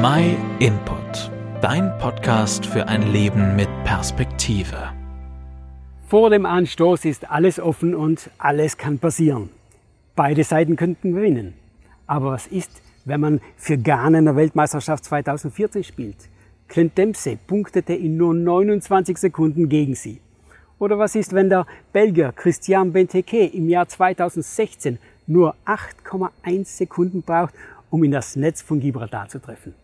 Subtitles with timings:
[0.00, 4.92] My Input, dein Podcast für ein Leben mit Perspektive.
[6.06, 9.50] Vor dem Anstoß ist alles offen und alles kann passieren.
[10.14, 11.54] Beide Seiten könnten gewinnen.
[12.06, 16.28] Aber was ist, wenn man für Ghana in der Weltmeisterschaft 2014 spielt?
[16.68, 20.20] Clint Dempsey punktete in nur 29 Sekunden gegen sie.
[20.78, 27.54] Oder was ist, wenn der Belgier Christian Benteke im Jahr 2016 nur 8,1 Sekunden braucht,
[27.90, 29.74] um in das Netz von Gibraltar zu treffen?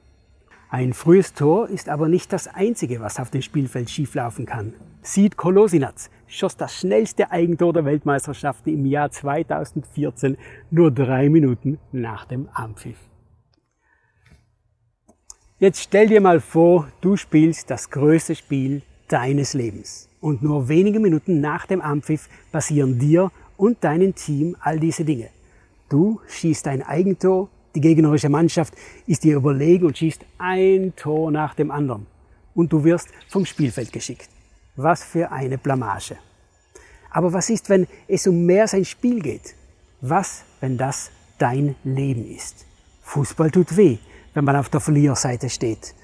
[0.74, 4.74] Ein frühes Tor ist aber nicht das einzige, was auf dem Spielfeld schieflaufen kann.
[5.02, 5.94] Sid Kolosinac
[6.26, 10.36] schoss das schnellste Eigentor der Weltmeisterschaften im Jahr 2014
[10.72, 12.96] nur drei Minuten nach dem Anpfiff.
[15.60, 20.08] Jetzt stell dir mal vor, du spielst das größte Spiel deines Lebens.
[20.20, 25.28] Und nur wenige Minuten nach dem Anpfiff passieren dir und deinem Team all diese Dinge.
[25.88, 28.74] Du schießt ein Eigentor, die gegnerische Mannschaft
[29.06, 32.06] ist dir überlegen und schießt ein Tor nach dem anderen.
[32.54, 34.28] Und du wirst vom Spielfeld geschickt.
[34.76, 36.16] Was für eine Blamage.
[37.10, 39.54] Aber was ist, wenn es um mehr sein Spiel geht?
[40.00, 42.66] Was, wenn das dein Leben ist?
[43.02, 43.98] Fußball tut weh,
[44.34, 45.94] wenn man auf der Verliererseite steht.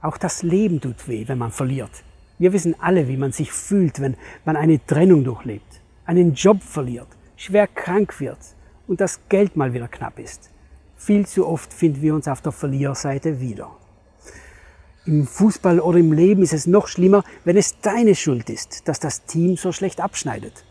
[0.00, 1.90] Auch das Leben tut weh, wenn man verliert.
[2.38, 7.08] Wir wissen alle, wie man sich fühlt, wenn man eine Trennung durchlebt, einen Job verliert,
[7.36, 8.38] schwer krank wird
[8.86, 10.50] und das Geld mal wieder knapp ist.
[10.98, 13.70] Viel zu oft finden wir uns auf der Verliererseite wieder.
[15.06, 19.00] Im Fußball oder im Leben ist es noch schlimmer, wenn es deine Schuld ist, dass
[19.00, 20.64] das Team so schlecht abschneidet.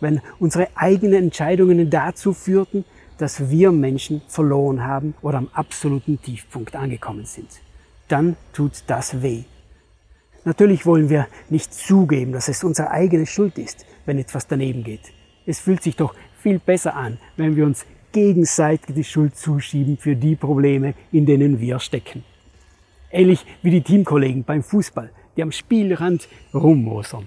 [0.00, 2.84] Wenn unsere eigenen Entscheidungen dazu führten,
[3.18, 7.48] dass wir Menschen verloren haben oder am absoluten Tiefpunkt angekommen sind.
[8.08, 9.44] Dann tut das weh.
[10.44, 15.12] Natürlich wollen wir nicht zugeben, dass es unsere eigene Schuld ist, wenn etwas daneben geht.
[15.46, 20.16] Es fühlt sich doch viel besser an, wenn wir uns gegenseitig die Schuld zuschieben für
[20.16, 22.24] die Probleme, in denen wir stecken.
[23.10, 27.26] Ähnlich wie die Teamkollegen beim Fußball, die am Spielrand rummosern.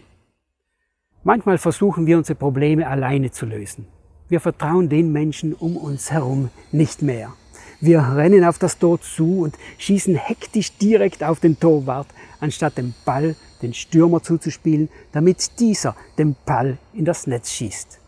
[1.24, 3.86] Manchmal versuchen wir unsere Probleme alleine zu lösen.
[4.30, 7.34] Wir vertrauen den Menschen um uns herum nicht mehr.
[7.80, 12.08] Wir rennen auf das Tor zu und schießen hektisch direkt auf den Torwart,
[12.40, 18.00] anstatt dem Ball den Stürmer zuzuspielen, damit dieser den Ball in das Netz schießt.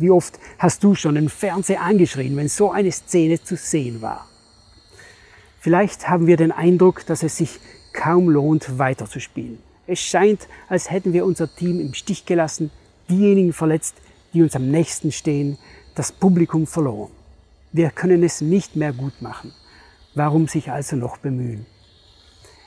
[0.00, 4.26] Wie oft hast du schon den Fernseher angeschrien, wenn so eine Szene zu sehen war?
[5.58, 7.60] Vielleicht haben wir den Eindruck, dass es sich
[7.92, 9.58] kaum lohnt, weiterzuspielen.
[9.86, 12.70] Es scheint, als hätten wir unser Team im Stich gelassen,
[13.10, 13.94] diejenigen verletzt,
[14.32, 15.58] die uns am nächsten stehen,
[15.94, 17.10] das Publikum verloren.
[17.70, 19.52] Wir können es nicht mehr gut machen.
[20.14, 21.66] Warum sich also noch bemühen?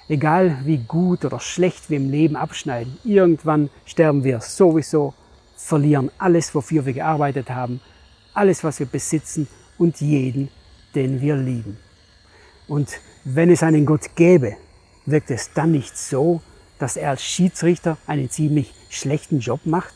[0.07, 5.15] Egal wie gut oder schlecht wir im Leben abschneiden, irgendwann sterben wir sowieso,
[5.55, 7.81] verlieren alles, wofür wir gearbeitet haben,
[8.33, 9.47] alles, was wir besitzen
[9.77, 10.49] und jeden,
[10.95, 11.77] den wir lieben.
[12.67, 14.57] Und wenn es einen Gott gäbe,
[15.05, 16.41] wirkt es dann nicht so,
[16.79, 19.93] dass er als Schiedsrichter einen ziemlich schlechten Job macht?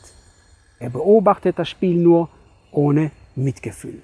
[0.78, 2.28] Er beobachtet das Spiel nur
[2.70, 4.02] ohne Mitgefühl.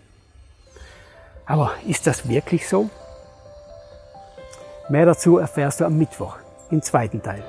[1.47, 2.91] Aber ist das wirklich so?
[4.89, 6.37] Mehr dazu erfährst du am Mittwoch
[6.71, 7.43] im zweiten Teil.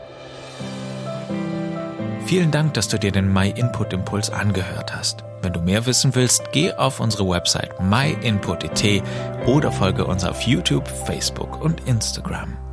[2.25, 5.23] Vielen Dank, dass du dir den My Input Impuls angehört hast.
[5.43, 9.03] Wenn du mehr wissen willst, geh auf unsere Website myinput.it
[9.45, 12.64] oder folge uns auf YouTube, Facebook und Instagram.